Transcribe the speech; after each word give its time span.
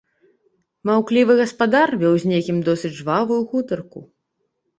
Маўклівы 0.89 1.33
гаспадар 1.41 1.89
вёў 2.05 2.15
з 2.25 2.33
некім 2.33 2.57
досыць 2.71 2.93
жвавую 3.01 3.39
гутарку. 3.53 3.99